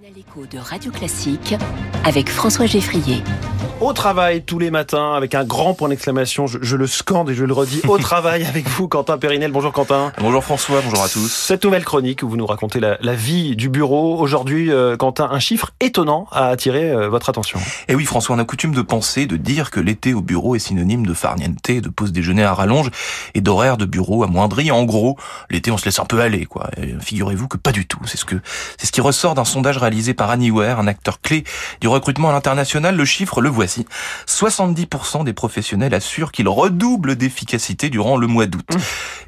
L'écho 0.00 0.46
de 0.46 0.58
Radio 0.58 0.90
Classique 0.90 1.54
avec 2.04 2.30
François 2.30 2.64
Geffrier. 2.64 3.22
Au 3.80 3.92
travail 3.92 4.42
tous 4.42 4.58
les 4.58 4.70
matins 4.70 5.12
avec 5.12 5.34
un 5.34 5.44
grand 5.44 5.74
point 5.74 5.88
d'exclamation, 5.88 6.46
je, 6.46 6.58
je, 6.62 6.76
le 6.76 6.86
scande 6.86 7.28
et 7.30 7.34
je 7.34 7.44
le 7.44 7.52
redis, 7.52 7.82
au 7.86 7.98
travail 7.98 8.44
avec 8.44 8.66
vous 8.68 8.88
Quentin 8.88 9.18
Périnel. 9.18 9.52
Bonjour 9.52 9.72
Quentin. 9.72 10.12
Bonjour 10.18 10.42
François, 10.42 10.80
bonjour 10.82 11.02
à 11.02 11.08
tous. 11.08 11.28
Cette 11.28 11.64
nouvelle 11.64 11.84
chronique 11.84 12.22
où 12.22 12.28
vous 12.28 12.36
nous 12.36 12.46
racontez 12.46 12.80
la, 12.80 12.96
la 13.02 13.14
vie 13.14 13.54
du 13.54 13.68
bureau. 13.68 14.18
Aujourd'hui, 14.18 14.70
euh, 14.70 14.96
Quentin, 14.96 15.28
un 15.30 15.40
chiffre 15.40 15.72
étonnant 15.80 16.26
a 16.32 16.48
attiré 16.48 16.90
euh, 16.90 17.08
votre 17.08 17.28
attention. 17.28 17.58
Et 17.88 17.94
oui 17.94 18.06
François, 18.06 18.34
on 18.34 18.38
a 18.38 18.44
coutume 18.44 18.74
de 18.74 18.82
penser, 18.82 19.26
de 19.26 19.36
dire 19.36 19.70
que 19.70 19.80
l'été 19.80 20.14
au 20.14 20.22
bureau 20.22 20.54
est 20.54 20.60
synonyme 20.60 21.04
de 21.04 21.14
farniente, 21.14 21.70
de 21.70 21.88
pause 21.88 22.12
déjeuner 22.12 22.44
à 22.44 22.54
rallonge 22.54 22.90
et 23.34 23.40
d'horaire 23.40 23.76
de 23.76 23.84
bureau 23.84 24.22
amoindri. 24.24 24.70
En 24.70 24.84
gros, 24.84 25.18
l'été 25.50 25.70
on 25.70 25.76
se 25.76 25.84
laisse 25.84 25.98
un 25.98 26.06
peu 26.06 26.20
aller 26.20 26.46
quoi. 26.46 26.70
Figurez-vous 27.00 27.48
que 27.48 27.56
pas 27.58 27.72
du 27.72 27.86
tout. 27.86 28.00
C'est 28.06 28.16
ce 28.16 28.24
que 28.24 28.36
c'est 28.78 28.86
ce 28.86 28.92
qui 28.92 29.00
ressort 29.00 29.34
d'un 29.34 29.44
sondage 29.44 29.81
réalisé 29.82 30.14
par 30.14 30.30
Annie 30.30 30.50
Ware, 30.50 30.80
un 30.80 30.86
acteur 30.86 31.20
clé 31.20 31.44
du 31.80 31.88
recrutement 31.88 32.30
à 32.30 32.32
l'international. 32.32 32.96
Le 32.96 33.04
chiffre, 33.04 33.40
le 33.40 33.48
voici. 33.48 33.86
70% 34.26 35.24
des 35.24 35.32
professionnels 35.32 35.94
assurent 35.94 36.32
qu'ils 36.32 36.48
redoublent 36.48 37.16
d'efficacité 37.16 37.90
durant 37.90 38.16
le 38.16 38.26
mois 38.26 38.46
d'août. 38.46 38.68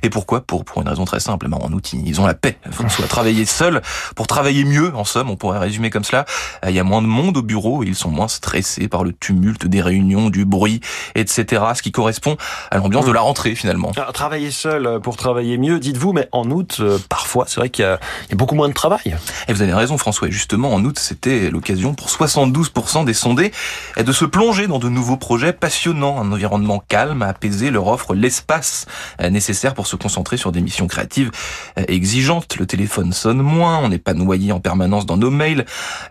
Et 0.04 0.10
pourquoi? 0.10 0.42
Pour, 0.42 0.66
pour 0.66 0.82
une 0.82 0.88
raison 0.88 1.06
très 1.06 1.18
simple. 1.18 1.48
En 1.50 1.72
août, 1.72 1.92
ils 1.94 2.20
ont 2.20 2.26
la 2.26 2.34
paix. 2.34 2.58
François, 2.70 3.06
travailler 3.06 3.46
seul 3.46 3.80
pour 4.16 4.26
travailler 4.26 4.64
mieux, 4.64 4.94
en 4.94 5.04
somme, 5.04 5.30
on 5.30 5.36
pourrait 5.36 5.58
résumer 5.58 5.88
comme 5.88 6.04
cela. 6.04 6.26
Il 6.68 6.74
y 6.74 6.78
a 6.78 6.84
moins 6.84 7.00
de 7.00 7.06
monde 7.06 7.38
au 7.38 7.42
bureau 7.42 7.82
et 7.82 7.86
ils 7.86 7.94
sont 7.94 8.10
moins 8.10 8.28
stressés 8.28 8.86
par 8.88 9.02
le 9.02 9.14
tumulte 9.14 9.66
des 9.66 9.80
réunions, 9.80 10.28
du 10.28 10.44
bruit, 10.44 10.80
etc. 11.14 11.64
Ce 11.74 11.80
qui 11.80 11.90
correspond 11.90 12.36
à 12.70 12.76
l'ambiance 12.76 13.06
de 13.06 13.12
la 13.12 13.22
rentrée, 13.22 13.54
finalement. 13.54 13.92
Alors, 13.96 14.12
travailler 14.12 14.50
seul 14.50 15.00
pour 15.02 15.16
travailler 15.16 15.56
mieux, 15.56 15.80
dites-vous, 15.80 16.12
mais 16.12 16.28
en 16.32 16.50
août, 16.50 16.76
euh, 16.80 16.98
parfois, 17.08 17.46
c'est 17.48 17.60
vrai 17.60 17.70
qu'il 17.70 17.84
y, 17.84 17.88
y, 17.88 18.34
a 18.34 18.36
beaucoup 18.36 18.56
moins 18.56 18.68
de 18.68 18.74
travail. 18.74 19.16
Et 19.48 19.54
vous 19.54 19.62
avez 19.62 19.72
raison, 19.72 19.96
François. 19.96 20.28
Justement, 20.28 20.74
en 20.74 20.84
août, 20.84 20.98
c'était 20.98 21.50
l'occasion 21.50 21.94
pour 21.94 22.08
72% 22.08 23.06
des 23.06 23.14
sondés 23.14 23.52
de 23.96 24.12
se 24.12 24.26
plonger 24.26 24.66
dans 24.66 24.78
de 24.78 24.90
nouveaux 24.90 25.16
projets 25.16 25.54
passionnants, 25.54 26.20
un 26.20 26.30
environnement 26.30 26.82
calme, 26.86 27.22
apaisé, 27.22 27.70
leur 27.70 27.86
offre 27.86 28.14
l'espace 28.14 28.86
euh, 29.22 29.30
nécessaire 29.30 29.72
pour 29.72 29.86
se 29.86 29.93
concentrer 29.96 30.36
sur 30.36 30.52
des 30.52 30.60
missions 30.60 30.86
créatives 30.86 31.30
euh, 31.78 31.84
exigeantes. 31.88 32.56
Le 32.56 32.66
téléphone 32.66 33.12
sonne 33.12 33.42
moins, 33.42 33.78
on 33.78 33.88
n'est 33.88 33.98
pas 33.98 34.14
noyé 34.14 34.52
en 34.52 34.60
permanence 34.60 35.06
dans 35.06 35.16
nos 35.16 35.30
mails, 35.30 35.64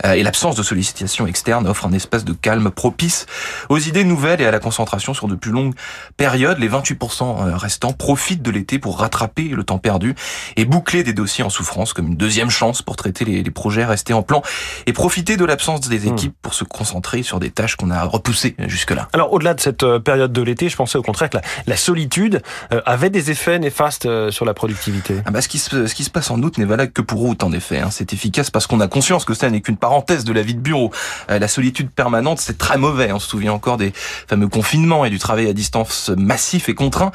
euh, 0.05 0.13
et 0.13 0.23
l'absence 0.23 0.55
de 0.55 0.63
sollicitations 0.63 1.27
externes 1.27 1.67
offre 1.67 1.85
un 1.85 1.93
espace 1.93 2.25
de 2.25 2.33
calme 2.33 2.71
propice 2.71 3.25
aux 3.69 3.79
idées 3.79 4.03
nouvelles 4.03 4.41
et 4.41 4.45
à 4.45 4.51
la 4.51 4.59
concentration 4.59 5.13
sur 5.13 5.27
de 5.27 5.35
plus 5.35 5.51
longues 5.51 5.75
périodes. 6.17 6.59
Les 6.59 6.69
28% 6.69 7.55
restants 7.55 7.93
profitent 7.93 8.41
de 8.41 8.51
l'été 8.51 8.79
pour 8.79 8.99
rattraper 8.99 9.43
le 9.43 9.63
temps 9.63 9.77
perdu 9.77 10.15
et 10.55 10.65
boucler 10.65 11.03
des 11.03 11.13
dossiers 11.13 11.43
en 11.43 11.49
souffrance 11.49 11.93
comme 11.93 12.07
une 12.07 12.15
deuxième 12.15 12.49
chance 12.49 12.81
pour 12.81 12.95
traiter 12.95 13.25
les, 13.25 13.43
projets 13.53 13.85
restés 13.85 14.13
en 14.13 14.23
plan 14.23 14.41
et 14.87 14.93
profiter 14.93 15.37
de 15.37 15.45
l'absence 15.45 15.81
des 15.81 16.09
hmm. 16.09 16.13
équipes 16.13 16.35
pour 16.41 16.53
se 16.53 16.63
concentrer 16.63 17.21
sur 17.21 17.39
des 17.39 17.51
tâches 17.51 17.75
qu'on 17.75 17.91
a 17.91 18.03
repoussées 18.03 18.55
jusque-là. 18.67 19.07
Alors 19.13 19.31
au-delà 19.31 19.53
de 19.53 19.59
cette 19.59 19.83
euh, 19.83 19.99
période 19.99 20.33
de 20.33 20.41
l'été, 20.41 20.69
je 20.69 20.75
pensais 20.75 20.97
au 20.97 21.03
contraire 21.03 21.29
que 21.29 21.37
la, 21.37 21.43
la 21.67 21.77
solitude 21.77 22.41
euh, 22.71 22.81
avait 22.85 23.09
des 23.09 23.31
effets 23.31 23.59
néfastes 23.63 24.05
euh, 24.05 24.31
sur 24.31 24.45
la 24.45 24.53
productivité. 24.53 25.15
Ah 25.25 25.31
bah, 25.31 25.41
ce, 25.41 25.47
qui 25.47 25.57
se, 25.57 25.87
ce 25.87 25.95
qui 25.95 26.03
se 26.03 26.09
passe 26.09 26.29
en 26.29 26.41
août 26.41 26.57
n'est 26.57 26.65
valable 26.65 26.91
que 26.91 27.01
pour 27.01 27.23
août 27.23 27.43
en 27.43 27.51
effet. 27.51 27.79
Hein. 27.79 27.89
C'est 27.91 28.13
efficace 28.13 28.51
parce 28.51 28.67
qu'on 28.67 28.79
a 28.79 28.87
conscience 28.87 29.25
que 29.25 29.33
ça 29.33 29.49
n'est 29.49 29.61
qu'une 29.61 29.77
parenthèse 29.77 30.23
de 30.23 30.33
la 30.33 30.41
vie 30.41 30.55
de 30.55 30.59
bureau. 30.59 30.91
la 31.27 31.47
solitude 31.47 31.89
permanente, 31.89 32.39
c'est 32.39 32.57
très 32.57 32.77
mauvais. 32.77 33.11
On 33.11 33.19
se 33.19 33.27
souvient 33.27 33.53
encore 33.53 33.77
des 33.77 33.93
fameux 34.27 34.47
confinements 34.47 35.05
et 35.05 35.09
du 35.09 35.19
travail 35.19 35.47
à 35.47 35.53
distance 35.53 36.09
massif 36.15 36.69
et 36.69 36.75
contraint, 36.75 37.11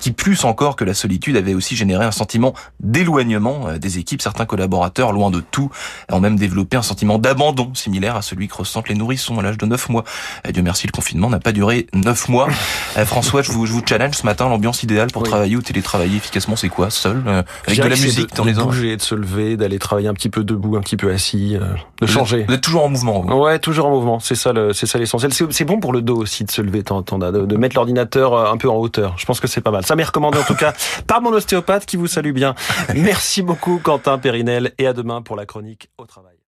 qui 0.00 0.12
plus 0.12 0.44
encore 0.44 0.76
que 0.76 0.84
la 0.84 0.94
solitude 0.94 1.36
avait 1.36 1.54
aussi 1.54 1.76
généré 1.76 2.04
un 2.04 2.12
sentiment 2.12 2.54
d'éloignement 2.80 3.78
des 3.78 3.98
équipes. 3.98 4.22
Certains 4.22 4.46
collaborateurs, 4.46 5.12
loin 5.12 5.30
de 5.30 5.40
tout, 5.40 5.70
ont 6.10 6.20
même 6.20 6.36
développé 6.36 6.76
un 6.76 6.82
sentiment 6.82 7.18
d'abandon 7.18 7.74
similaire 7.74 8.16
à 8.16 8.22
celui 8.22 8.48
que 8.48 8.54
ressentent 8.54 8.88
les 8.88 8.94
nourrissons 8.94 9.38
à 9.38 9.42
l'âge 9.42 9.58
de 9.58 9.66
9 9.66 9.88
mois. 9.88 10.04
Dieu 10.50 10.62
merci, 10.62 10.86
le 10.86 10.92
confinement 10.92 11.28
n'a 11.30 11.40
pas 11.40 11.52
duré 11.52 11.86
9 11.92 12.28
mois. 12.28 12.48
Euh, 12.96 13.04
François, 13.04 13.42
je 13.42 13.50
vous, 13.52 13.66
je 13.66 13.72
vous 13.72 13.82
challenge 13.86 14.14
ce 14.14 14.24
matin, 14.24 14.48
l'ambiance 14.48 14.82
idéale 14.82 15.10
pour 15.10 15.22
travailler 15.22 15.56
ou 15.56 15.62
télétravailler 15.82 16.16
efficacement, 16.16 16.56
c'est 16.56 16.68
quoi 16.68 16.90
Seul 16.90 17.22
euh, 17.26 17.42
Avec 17.66 17.78
de 17.78 17.88
la 17.88 17.90
musique 17.90 18.30
de, 18.30 18.36
dans 18.36 18.44
les 18.44 18.54
de 18.54 18.62
bouger, 18.62 18.96
de 18.96 19.02
se 19.02 19.14
lever, 19.14 19.56
d'aller 19.56 19.78
travailler 19.78 20.08
un 20.08 20.14
petit 20.14 20.28
peu 20.28 20.44
debout, 20.44 20.76
un 20.76 20.80
petit 20.80 20.96
peu 20.96 21.10
assis, 21.10 21.56
euh, 21.56 21.74
de 22.00 22.06
changer. 22.06 22.44
Vous 22.46 22.54
êtes 22.54 22.60
toujours 22.60 22.84
en 22.84 22.88
mouvement. 22.88 23.20
Vous. 23.20 23.32
Ouais, 23.32 23.58
toujours 23.58 23.86
en 23.86 23.90
mouvement. 23.90 24.20
C'est 24.20 24.34
ça, 24.34 24.52
c'est 24.72 24.86
ça 24.86 24.98
l'essentiel. 24.98 25.32
C'est 25.32 25.64
bon 25.64 25.80
pour 25.80 25.92
le 25.92 26.02
dos 26.02 26.16
aussi 26.16 26.44
de 26.44 26.50
se 26.50 26.62
lever 26.62 26.82
tant, 26.82 27.02
tant 27.02 27.18
de, 27.18 27.46
de 27.46 27.56
mettre 27.56 27.76
l'ordinateur 27.76 28.50
un 28.50 28.56
peu 28.56 28.70
en 28.70 28.76
hauteur. 28.76 29.14
Je 29.18 29.26
pense 29.26 29.40
que 29.40 29.48
c'est 29.48 29.60
pas 29.60 29.70
mal. 29.70 29.84
Ça 29.84 29.96
m'est 29.96 30.04
recommandé 30.04 30.38
en 30.38 30.44
tout 30.44 30.54
cas 30.54 30.72
par 31.06 31.20
mon 31.20 31.32
ostéopathe 31.32 31.86
qui 31.86 31.96
vous 31.96 32.06
salue 32.06 32.32
bien. 32.32 32.54
Merci 32.94 33.42
beaucoup 33.42 33.80
Quentin 33.82 34.18
Périnel 34.18 34.72
et 34.78 34.86
à 34.86 34.92
demain 34.92 35.22
pour 35.22 35.36
la 35.36 35.46
chronique 35.46 35.90
au 35.98 36.06
travail. 36.06 36.41